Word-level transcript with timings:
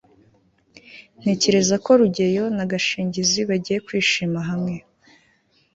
ntekereza 1.19 1.75
ko 1.85 1.91
rugeyo 1.99 2.45
na 2.57 2.65
gashinzi 2.71 3.39
bagiye 3.49 3.77
kwishima 3.87 4.39
hamwe 4.49 4.75